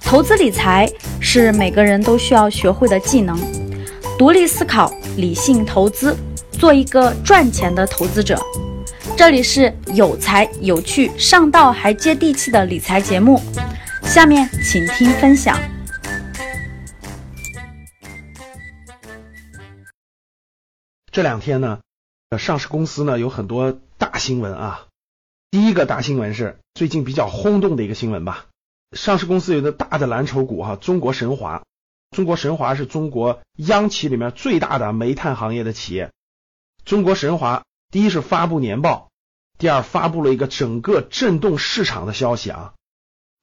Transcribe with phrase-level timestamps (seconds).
[0.00, 3.38] 投资理财是每个人都需要学会的技能，
[4.18, 6.16] 独立思考，理性投资，
[6.50, 8.36] 做一个赚钱的投资者。
[9.16, 13.40] 这里是有才有趣、上道还接地气的理财节目，
[14.02, 15.56] 下面请听分享。
[21.12, 21.78] 这两天呢，
[22.38, 24.89] 上市公司呢有很多大新闻啊。
[25.50, 28.46] 第一个大新闻是最近比较轰动的一个新闻吧。
[28.92, 31.64] 上市公司有个大的蓝筹股哈，中国神华。
[32.10, 36.12] 中国神华是中国央企里面最大的煤炭行业的企业。
[36.84, 39.10] 中国神华第一是发布年报，
[39.58, 42.74] 第二发布了一个整个震动市场的消息啊。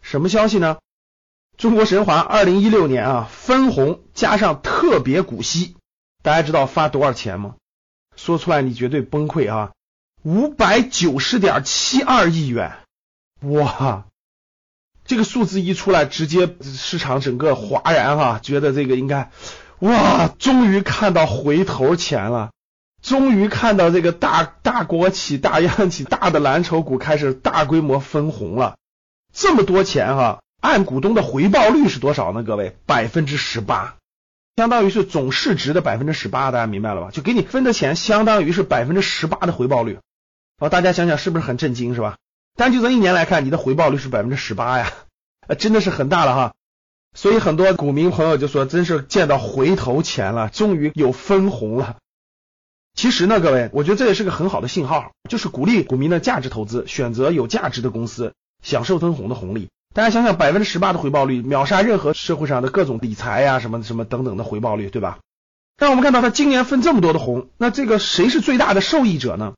[0.00, 0.78] 什么消息呢？
[1.56, 5.76] 中国神华二零一六年啊分红加上特别股息，
[6.22, 7.56] 大家知道发多少钱吗？
[8.14, 9.72] 说出来你绝对崩溃啊！
[10.26, 12.78] 五百九十点七二亿元，
[13.42, 14.06] 哇！
[15.04, 19.30] 这个数字一出来，直接市场整个哗然哈，觉得这个应该
[19.78, 22.50] 哇，终于看到回头钱了，
[23.00, 28.78] 终于看到这个大大国企、大央企、大的蓝筹股开始大规模分红了，
[29.32, 32.42] 这么多钱哈，按股东的回报率是多少呢？
[32.42, 33.94] 各位，百分之十八，
[34.56, 37.10] 相当于是总市值的百分之十八，大家明白了吧？
[37.12, 40.00] 就给你分的钱，相当于是百分之十八的回报率，
[40.58, 42.16] 哦，大家想想是不是很震惊，是吧？
[42.56, 44.90] 但就这一年来看，你的回报率是百分之十八呀，
[45.46, 46.54] 呃，真的是很大了哈。
[47.14, 51.96] 所以很多股民朋友就说，真是见到回头钱了，终于有分红了。
[52.94, 59.68] 其实呢，各位，我觉得这也是个很好的信号，就是鼓励股民的价值投资，选择有价值的公司，享受分红的红利。
[59.94, 65.18] 大家想想，百分之十八的回报率，秒杀任何社会上的各种理财呀，什么什么等等的回报率，对吧？
[65.76, 69.52] 但我们看到它今年分这么多的红，那这个谁是最大的受益者呢？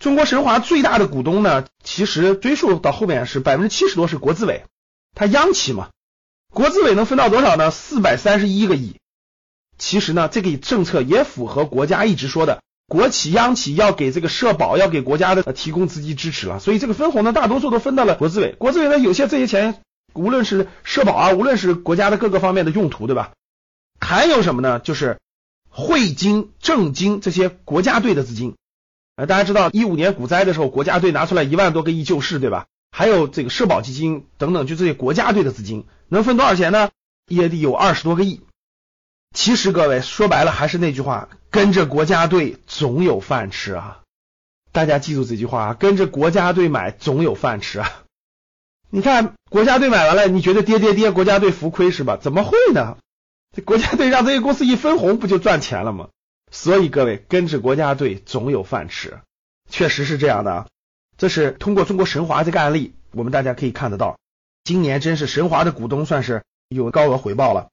[0.00, 4.64] 中国神华最大的股东呢，其实追溯到后面是百分之七十多是国资委，
[5.14, 5.90] 它央企嘛，
[6.54, 7.70] 国资委能分到多少呢？
[7.70, 8.96] 四百三十一个亿。
[9.76, 16.60] 其实呢，这个政策也符合国家一直说的，国企央企要给这个社保，要给国家的提供资金支持了。
[16.60, 18.54] 所以这个分红呢，大多数都分到了国资委。
[18.58, 19.82] 国资委呢，有些这些钱，
[20.14, 23.32] 无论是社保啊，无论是国家的各个方面的用途，对吧？
[24.00, 24.78] 还有什么呢？
[24.78, 25.18] 就是
[25.68, 28.54] 汇金、证金这些国家队的资金。
[29.26, 32.66] 大家知道一五年股灾的时候，国家队拿出来一万多个亿救市，对吧？
[32.90, 36.90] 还有这个社保基金等等，就这些国家队的资金能分多少钱呢？
[37.28, 38.40] 也得有二十多个亿。
[39.32, 44.00] 其实各位说白了还是那句话，跟着国家队总有饭吃啊！
[44.72, 48.02] 大家记住这句话啊，跟着国家队买总有饭吃啊！
[48.90, 52.16] 你看国家队买完了，你觉得跌跌跌，国家队浮亏是吧？
[52.20, 52.96] 怎么会呢？
[53.54, 56.08] 这国家队让这些公司一分红，不就赚钱了吗？
[56.50, 59.20] 所以各位跟着国家队总有饭吃，
[59.68, 60.66] 确实是这样的。
[61.16, 64.18] 这是通过中国神华这个案例，我们大家可以看得到，
[64.64, 67.68] 今年真是神华的股东算是有高额回报了。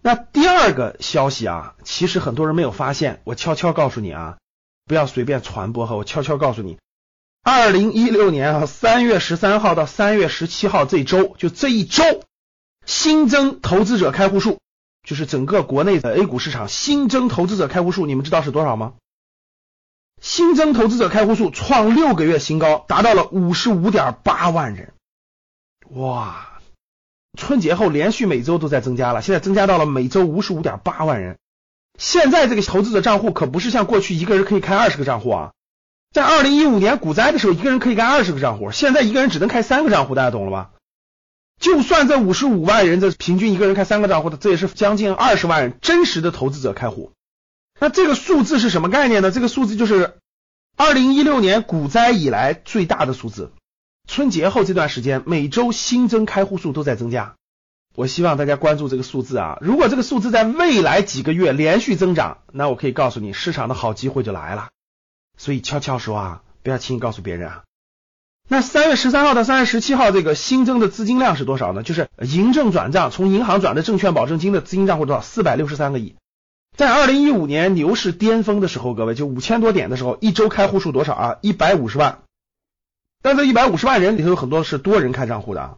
[0.00, 4.38] 那第二个消息啊，其实很多人没有发现，我悄悄告诉你啊，
[4.86, 6.78] 不要随便传播哈，我悄悄告诉你，
[7.42, 12.02] 二零一六年啊三月十三号到三月十七号这周，就这一周
[12.84, 14.58] 新增投资者开户数。
[15.02, 18.94] 就是整个国内的 A 股市场新增投资者开户数，你们知道是多少吗？
[20.20, 24.92] 新增投资者开户数创六个月新高，达到了五十五点八万人。
[25.90, 26.48] 哇！
[27.36, 31.38] 春节后连续每周都在增加了，现在增加到了每周五十五点八万人。
[31.98, 35.52] 现在这个投资者账户可不是像过去一个人可以开二十个账户啊，
[36.12, 40.70] 在二零一五年股灾的时候，一个人可以开二十个账户，现在一个人只能开三个账户，大家懂了吧？
[41.62, 47.12] 就算这五十五万人，这平均一个人开三个账户的，这也是将近二十万人真实的投资者开户。
[47.78, 49.30] 那这个数字是什么概念呢？
[49.30, 50.18] 这个数字就是
[50.76, 53.52] 二零一六年股灾以来最大的数字。
[54.08, 57.36] 春节后这段时间，每周新增开户数都在增加。
[57.94, 59.58] 我希望大家关注这个数字啊！
[59.60, 64.70] 如果这个数字在未来几个月连续增长，那我可以告诉你，市场的好机会就来了。
[65.38, 67.62] 所以悄悄说啊，不要轻易告诉别人啊。
[68.48, 71.82] 那三月十三号到三月十七号，这个新增的资金量是多少呢？
[71.82, 75.22] 就是银证转账，从银行转的证券保证金的资金账户多少？
[75.22, 76.16] 四百六十三个亿。
[76.76, 81.36] 在二零一五年牛市巅峰的时候，各位就五千多点的时候，一周开户数多少啊？
[81.40, 82.22] 一百五十万。
[83.22, 85.76] 但这一百五十万人里头有很多是多人开账户的啊。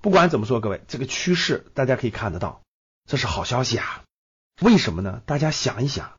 [0.00, 2.60] 不管怎么说，各位这个趋势大家可以看得到，
[3.08, 4.02] 这是好消息啊。
[4.60, 5.22] 为什么呢？
[5.26, 6.12] 大家想一想。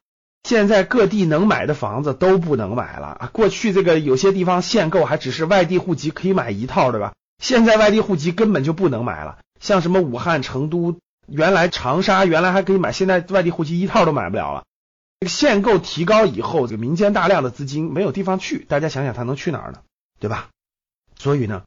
[0.48, 3.30] 现在各地能买的房子都不能买了啊。
[3.34, 7.12] 过去这个有些地方限购还只是外地户籍可以买一套，对吧？
[7.44, 9.40] 现在外地户籍根本就不能买了。
[9.60, 10.98] 像什么武汉、成都，
[11.28, 14.64] 原来长沙原来还可以买，现在外地户籍一套都买不了了。
[15.28, 19.80] 限购提高以后，这个民间大量的资金没有地方去，大家想想他能去哪儿呢？
[20.18, 20.48] 对吧？
[21.20, 21.64] 所以呢，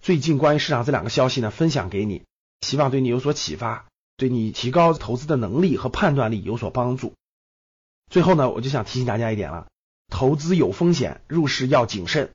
[0.00, 2.22] 最近关于市场这两个消息呢，分享给你，
[2.62, 3.84] 希望对你有所启发，
[4.16, 7.12] 对你提高投资的能力和判断力有所帮助。
[8.12, 9.68] 最后呢，我就想提醒大家一点了，
[10.08, 12.30] 投资有风险，入市要谨慎，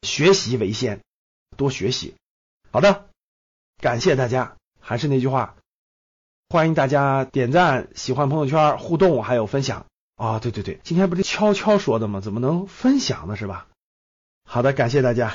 [0.00, 1.02] 学习为先，
[1.58, 2.14] 多学习。
[2.70, 3.10] 好的，
[3.76, 5.56] 感谢大家，还是那句话，
[6.48, 9.84] 欢迎大家点赞、喜欢朋友圈、互动还有分享
[10.16, 10.38] 啊！
[10.38, 12.22] 对对对，今天不是悄悄说的吗？
[12.22, 13.36] 怎么能分享呢？
[13.36, 13.68] 是吧？
[14.44, 15.34] 好的，感谢大家。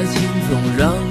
[0.00, 0.18] 爱情
[0.48, 1.09] 总让